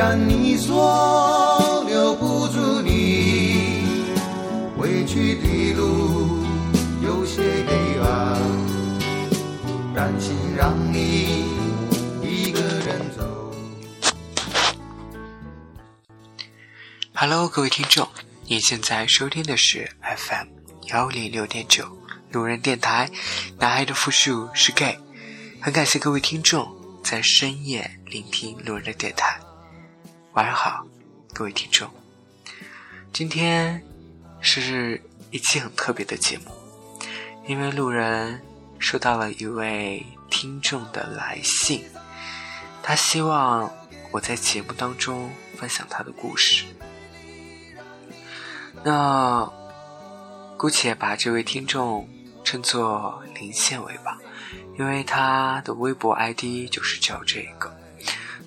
[0.00, 3.84] 然你说留不住你，
[4.74, 6.42] 回去的路
[7.02, 8.40] 有些黑暗，
[9.94, 11.44] 担心让你
[12.22, 13.52] 一个人走。
[17.12, 18.08] Hello，各位听众，
[18.46, 20.46] 你现在收听的是 FM
[20.94, 21.84] 幺零六点九
[22.32, 23.10] 路人电台，
[23.58, 24.98] 男孩的复数是 gay。
[25.60, 26.66] 很感谢各位听众
[27.04, 29.38] 在深夜聆听路人的电台。
[30.34, 30.86] 晚上好，
[31.34, 31.90] 各位听众。
[33.12, 33.82] 今天
[34.40, 36.44] 是一期很特别的节目，
[37.48, 38.40] 因为路人
[38.78, 41.84] 收到了一位听众的来信，
[42.80, 43.68] 他希望
[44.12, 46.64] 我在节目当中分享他的故事。
[48.84, 49.50] 那
[50.56, 52.08] 姑且把这位听众
[52.44, 54.16] 称作林宪伟吧，
[54.78, 57.76] 因为他的微博 ID 就是叫这个，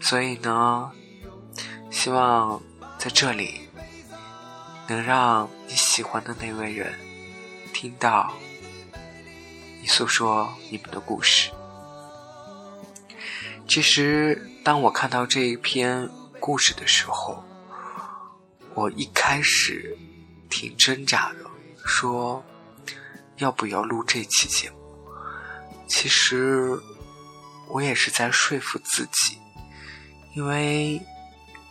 [0.00, 0.92] 所以呢，
[2.02, 2.60] 希望
[2.98, 3.60] 在这里
[4.88, 6.92] 能让你喜欢的那位人
[7.72, 8.34] 听到
[9.80, 11.52] 你诉说你们的故事。
[13.68, 17.44] 其实，当我看到这一篇故事的时候，
[18.74, 19.96] 我一开始。
[20.50, 21.50] 挺挣扎的，
[21.86, 22.44] 说
[23.36, 24.76] 要不要录这期节目。
[25.86, 26.78] 其实
[27.68, 29.38] 我也是在说服自己，
[30.34, 31.00] 因为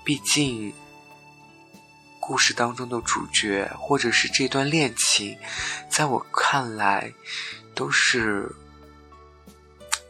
[0.04, 0.74] 毕竟
[2.20, 5.38] 故事当中的主角或者是这段恋情，
[5.90, 7.14] 在我看来
[7.74, 8.54] 都是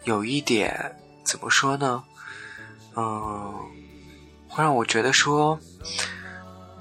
[0.04, 2.04] 有一点怎么说呢？
[2.96, 3.54] 嗯，
[4.48, 5.60] 会让我觉得说。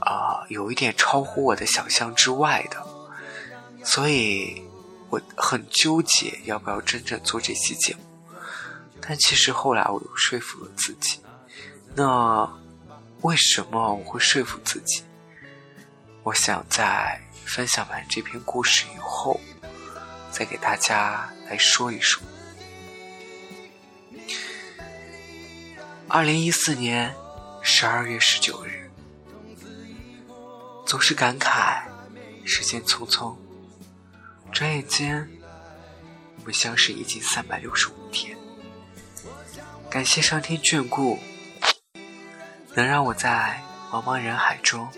[0.02, 2.84] 啊、有一点超乎我的想象之外的，
[3.84, 4.60] 所以
[5.10, 8.00] 我很纠结要不要真正做这期节目。
[8.98, 11.20] 但其实后来我又说服了自己。
[11.94, 12.50] 那
[13.22, 15.02] 为什么我会说服自己？
[16.22, 19.38] 我想在分享完这篇故事以后，
[20.30, 22.22] 再给大家来说一说。
[26.08, 27.14] 二零一四年
[27.62, 28.90] 十二月十九日。
[30.86, 31.82] 总是感慨
[32.44, 33.36] 时间匆匆，
[34.50, 35.28] 转眼间
[36.38, 38.36] 我们相识已经三百六十五天。
[39.88, 41.20] 感谢上天眷顾，
[42.74, 44.88] 能让我在茫茫人海中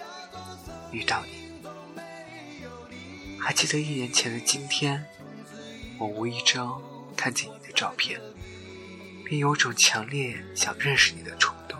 [0.90, 1.32] 遇到你。
[3.38, 5.04] 还记得一年前的今天，
[5.98, 6.80] 我无意中
[7.16, 8.20] 看见你的照片，
[9.24, 11.78] 便有种强烈想认识你的冲动。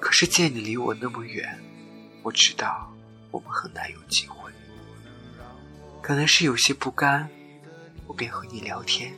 [0.00, 1.58] 可是见你离我那么远。
[2.22, 2.92] 我知道
[3.30, 4.50] 我们很难有机会，
[6.02, 7.28] 可能是有些不甘，
[8.06, 9.14] 我便和你聊天，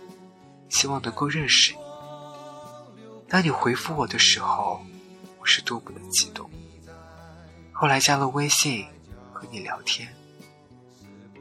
[0.68, 1.78] 希望能够认识你。
[3.28, 4.84] 当你回复我的时候，
[5.42, 6.48] 我是多么的激动。
[7.72, 8.86] 后来加了微信
[9.32, 10.08] 和你聊天，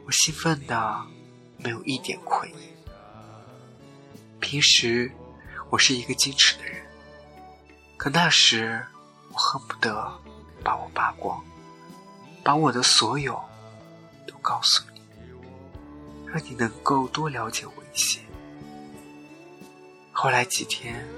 [0.04, 1.06] 我兴奋的
[1.56, 2.72] 没有一点愧意。
[4.40, 5.08] 平时
[5.70, 6.84] 我是一个矜持的人，
[7.96, 8.84] 可那时
[9.30, 10.12] 我恨不得
[10.64, 11.40] 把我扒光。
[12.42, 13.40] 把我的所有
[14.26, 15.00] 都告诉你，
[16.26, 18.18] 让你能够多了解我一些。
[20.10, 21.08] 后来几天，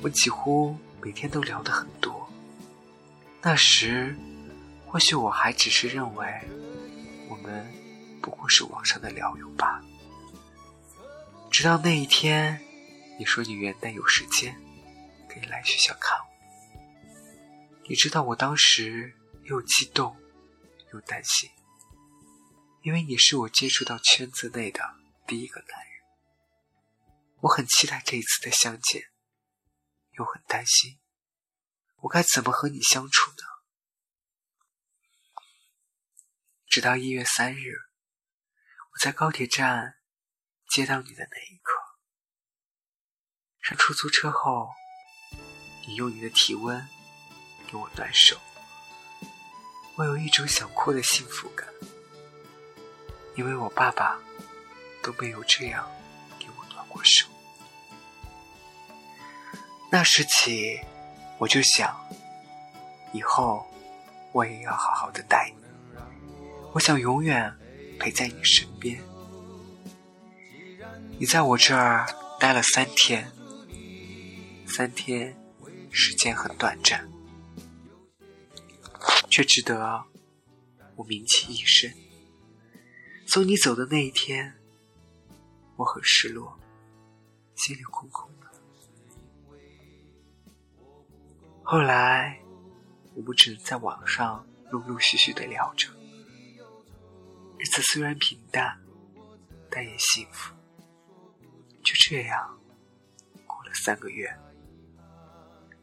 [0.00, 2.30] 我几乎每天都聊得很多。
[3.42, 4.16] 那时，
[4.86, 6.40] 或许我还只是认为
[7.28, 7.66] 我们
[8.22, 9.84] 不过是网上的聊友罢了。
[11.50, 12.58] 直到那一天，
[13.18, 14.54] 你说你元旦有时间，
[15.28, 16.24] 可以来学校看我。
[17.88, 19.14] 你知道我当时。
[19.46, 20.16] 又激动，
[20.92, 21.50] 又担心，
[22.82, 24.80] 因为你是我接触到圈子内的
[25.26, 25.88] 第一个男人。
[27.40, 29.02] 我很期待这一次的相见，
[30.12, 31.00] 又很担心，
[31.96, 33.42] 我该怎么和你相处呢？
[36.68, 37.72] 直到一月三日，
[38.92, 39.98] 我在高铁站
[40.68, 41.78] 接到你的那一刻，
[43.60, 44.70] 上出租车后，
[45.86, 46.88] 你用你的体温
[47.66, 48.40] 给我暖手。
[49.96, 51.68] 我有一种想哭的幸福感，
[53.36, 54.18] 因为我爸爸
[55.02, 55.90] 都没有这样
[56.38, 57.31] 给我暖过手。
[59.94, 60.80] 那时起，
[61.36, 61.94] 我就想，
[63.12, 63.70] 以后
[64.32, 65.98] 我也要好好的待你。
[66.72, 67.54] 我想永远
[68.00, 68.98] 陪在你身边。
[71.18, 72.06] 你在我这儿
[72.40, 73.30] 待了三天，
[74.66, 75.36] 三天
[75.90, 77.06] 时间很短暂。
[79.28, 80.04] 却值得
[80.96, 81.92] 我铭记一生。
[83.26, 84.54] 送你走的那一天，
[85.76, 86.58] 我很失落，
[87.54, 88.30] 心里空空
[91.64, 92.38] 后来，
[93.14, 95.88] 我们只能在网上陆陆续续的聊着，
[97.58, 98.78] 日子虽然平淡，
[99.70, 100.54] 但也幸福。
[101.82, 102.58] 就这样，
[103.46, 104.36] 过了三个月，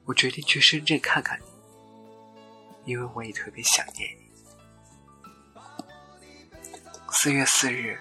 [0.06, 4.30] 我决定去深圳看看你，因为我也特别想念你。
[7.12, 8.00] 四月四日，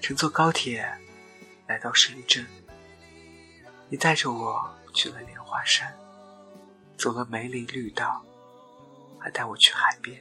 [0.00, 0.88] 乘坐高铁
[1.66, 2.46] 来到深圳，
[3.88, 5.92] 你带着我去了莲花山，
[6.98, 8.24] 走了梅林绿道，
[9.20, 10.20] 还带我去海边。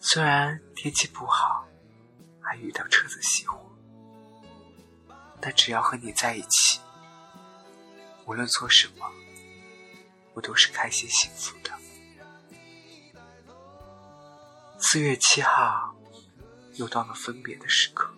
[0.00, 1.66] 虽然天气不好，
[2.40, 3.58] 还遇到车子熄火，
[5.40, 6.80] 但只要和你在一起，
[8.26, 9.10] 无论做什么，
[10.34, 11.70] 我都是开心幸福的。
[14.78, 15.94] 四月七号。
[16.74, 18.08] 又到了分别的时刻，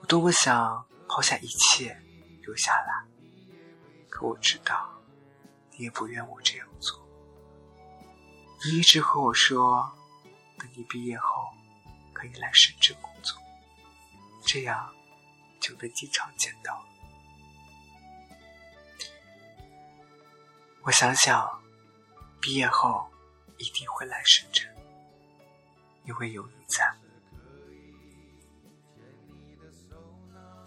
[0.00, 1.94] 我多么想抛下一切
[2.40, 2.99] 留下来，
[4.10, 4.90] 可我知道
[5.70, 7.00] 你也不愿我这样做。
[8.64, 9.90] 你一直和我说，
[10.58, 11.48] 等你毕业后
[12.12, 13.40] 可以来深圳工作，
[14.44, 14.92] 这样
[15.60, 16.84] 就能经常见到。
[20.82, 21.62] 我想想，
[22.40, 23.08] 毕业后
[23.56, 24.68] 一定会来深圳。
[26.04, 26.92] 因为有你在。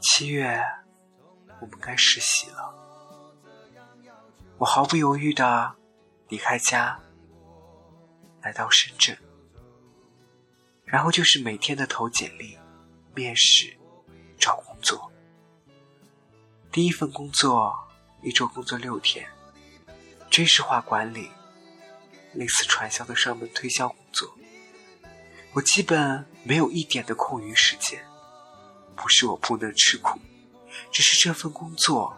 [0.02, 0.64] 七月，
[1.60, 2.83] 我们该实习了。
[4.64, 5.76] 我毫不犹豫的
[6.30, 6.98] 离开家，
[8.42, 9.18] 来到深圳，
[10.86, 12.58] 然后就是每天的投简历、
[13.14, 13.78] 面试、
[14.40, 15.12] 找工作。
[16.72, 17.78] 第一份工作，
[18.22, 19.30] 一周工作六天，
[20.30, 21.30] 军事化管理，
[22.32, 24.34] 类似传销的上门推销工作。
[25.52, 28.02] 我基本没有一点的空余时间，
[28.96, 30.18] 不是我不能吃苦，
[30.90, 32.18] 只是这份工作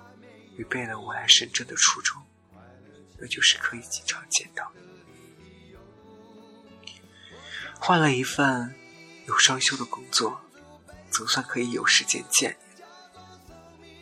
[0.59, 2.21] 违背了我来深圳的初衷，
[3.19, 4.71] 那就是可以经常见到。
[7.79, 8.73] 换了一份
[9.27, 10.41] 有双休的工作，
[11.11, 12.83] 总算可以有时间见你。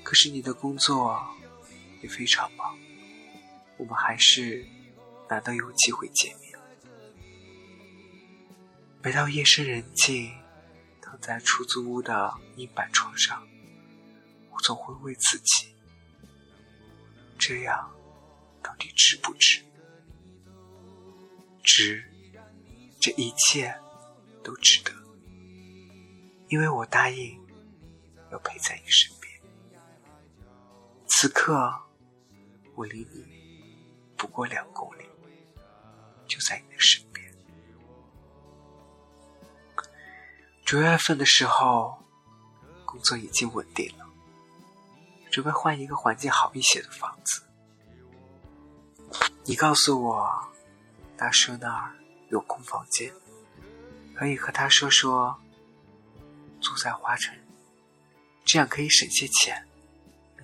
[0.03, 1.25] 可是你的工作
[2.01, 2.77] 也非常忙，
[3.77, 4.65] 我们还是
[5.27, 6.53] 难得有机会见面。
[9.01, 10.31] 每到夜深人静，
[11.01, 13.45] 躺在出租屋的硬板床上，
[14.51, 15.75] 我总会问自己：
[17.37, 17.91] 这样
[18.63, 19.61] 到底值不值？
[21.61, 22.03] 值，
[22.99, 23.77] 这一切
[24.43, 24.91] 都值得，
[26.47, 27.39] 因为我答应
[28.31, 29.31] 要陪在你身边。
[31.07, 31.73] 此刻，
[32.75, 33.25] 我离你
[34.17, 35.03] 不过两公里，
[36.27, 37.31] 就在你的身边。
[40.65, 42.01] 九月份的时候，
[42.85, 44.05] 工作已经稳定了，
[45.29, 47.43] 准备换一个环境好一些的房子。
[49.45, 50.53] 你告诉我，
[51.17, 51.93] 大叔那儿
[52.29, 53.13] 有空房间，
[54.15, 55.37] 可以和他说说，
[56.61, 57.37] 住在花城，
[58.45, 59.67] 这样可以省些钱，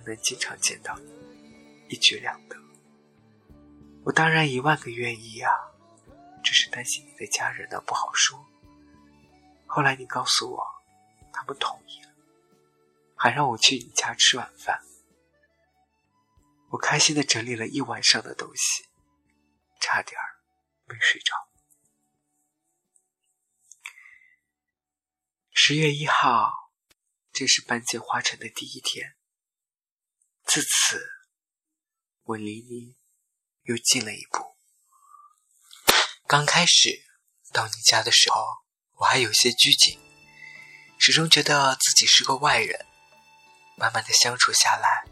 [0.04, 1.10] 能经常见到你，
[1.88, 2.56] 一举两得。
[4.04, 5.50] 我当然一万个愿意啊，
[6.44, 8.46] 只是担心你的家人呢不好说。
[9.64, 10.62] 后来你告诉我，
[11.32, 12.12] 他们同意了，
[13.16, 14.78] 还让我去你家吃晚饭。
[16.68, 18.84] 我开心的整理了一晚上的东西，
[19.80, 20.38] 差点儿
[20.84, 21.34] 没睡着。
[25.52, 26.72] 十月一号，
[27.32, 29.16] 这是搬进花城的第一天。
[30.44, 31.10] 自此，
[32.22, 32.96] 我离你
[33.62, 34.56] 又近了一步。
[36.26, 37.04] 刚开始
[37.52, 38.60] 到你家的时候。
[39.00, 39.98] 我还有些拘谨，
[40.98, 42.86] 始终觉得自己是个外人。
[43.78, 45.06] 慢慢的相处下来，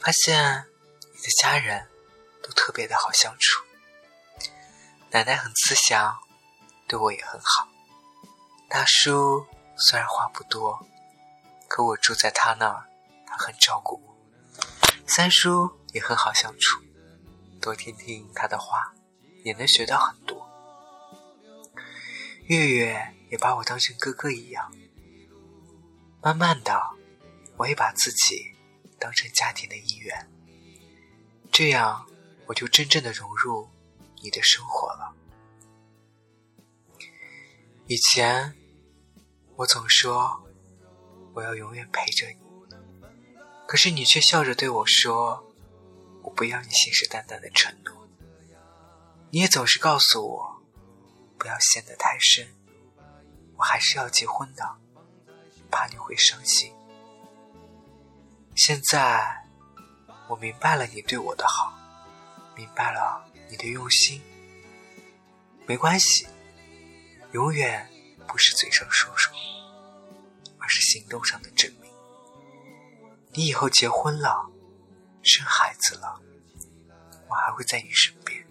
[0.00, 0.66] 发现
[1.14, 1.88] 你的家人
[2.42, 3.64] 都特别的好相处。
[5.14, 6.18] 奶奶很慈祥，
[6.88, 7.68] 对我也很好。
[8.68, 10.84] 大叔虽然话不多，
[11.68, 12.90] 可我住在他那儿，
[13.24, 14.16] 他很照顾我。
[15.06, 16.82] 三叔也很好相处，
[17.60, 18.92] 多听听他的话，
[19.44, 20.50] 也能学到很多。
[22.46, 24.74] 月月也把我当成哥哥一样，
[26.20, 26.90] 慢慢的，
[27.56, 28.52] 我也把自己
[28.98, 30.28] 当成家庭的一员，
[31.52, 32.04] 这样
[32.46, 33.70] 我就真正的融入
[34.24, 35.14] 你的生活了。
[37.86, 38.56] 以前
[39.56, 40.42] 我总说
[41.34, 42.38] 我要永远陪着你，
[43.68, 45.44] 可是你却笑着对我说
[46.24, 48.08] ：“我不要你信誓旦旦的承诺。”
[49.30, 50.54] 你也总是告诉我。
[51.36, 52.48] 不要陷得太深，
[53.58, 54.78] 我还是要结婚的，
[55.70, 56.72] 怕你会伤心。
[58.54, 59.44] 现在
[60.28, 61.76] 我明白了你对我的好，
[62.56, 64.20] 明白了你的用心。
[65.64, 66.26] 没关系，
[67.30, 67.88] 永远
[68.26, 69.32] 不是嘴上说说，
[70.58, 71.88] 而是行动上的证明。
[73.32, 74.50] 你以后结婚了，
[75.22, 76.20] 生孩子了，
[77.28, 78.44] 我还会在你身边，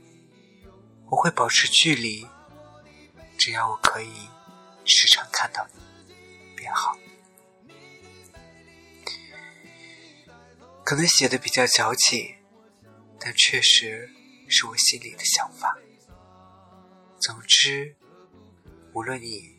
[1.07, 2.25] 我会保持距离，
[3.37, 4.29] 只要我可以
[4.85, 6.15] 时常看到你，
[6.55, 6.97] 便好。
[10.85, 12.37] 可能写的比较矫情，
[13.19, 14.09] 但确实
[14.53, 15.75] 是我心里的想法。
[17.19, 17.95] 总之，
[18.93, 19.55] 无论你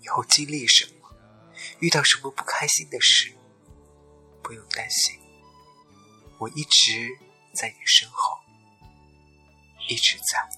[0.00, 1.10] 以后经历什么，
[1.80, 3.34] 遇到什么不开心的事，
[4.40, 5.18] 不用担心，
[6.38, 7.18] 我一直
[7.52, 8.38] 在你身后，
[9.88, 10.48] 一直在。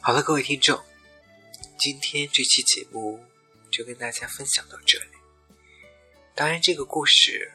[0.00, 0.82] 好了，各位听众，
[1.78, 3.22] 今天这期节目
[3.70, 5.10] 就跟大家分享到这里。
[6.34, 7.52] 当然，这个故事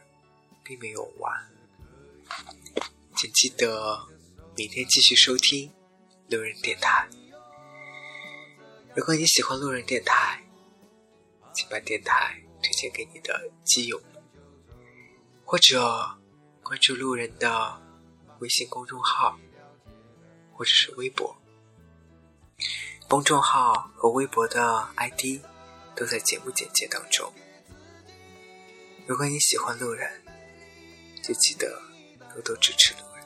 [0.64, 1.52] 并没有完，
[3.16, 4.08] 请记得
[4.56, 5.74] 明天继续收听
[6.30, 7.10] 路人电台。
[8.96, 10.44] 如果你喜欢路人电台，
[11.54, 14.02] 请把电台推荐给你的基友，
[15.46, 16.18] 或者
[16.64, 17.82] 关注路人的
[18.40, 19.40] 微信公众号，
[20.54, 21.36] 或者是微博。
[23.08, 25.42] 公众号和微博的 ID
[25.96, 27.34] 都在节目简介当中。
[29.08, 30.24] 如果你喜欢路人，
[31.24, 31.82] 就记得
[32.34, 33.26] 多多支持路人。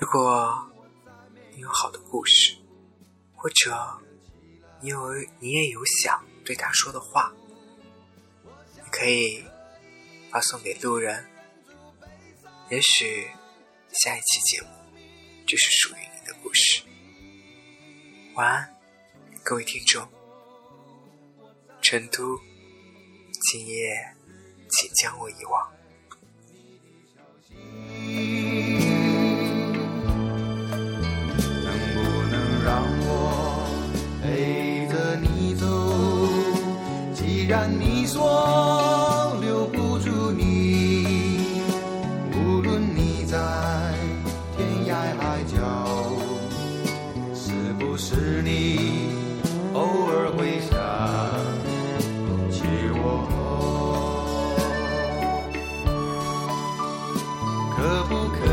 [0.00, 0.70] 如果
[1.54, 2.56] 你有好的故事，
[3.36, 4.00] 或者
[4.80, 7.32] 你有你也有想对他说的话，
[8.74, 9.44] 你可以
[10.30, 11.28] 发送给路人。
[12.70, 13.28] 也许
[13.92, 14.68] 下一期节目
[15.46, 16.82] 就是属于你的故事。
[18.34, 18.76] 晚安，
[19.44, 20.08] 各位听众。
[21.80, 22.40] 成都。
[23.50, 24.14] 今夜，
[24.70, 25.71] 请将我遗忘。
[57.82, 58.51] 可不可？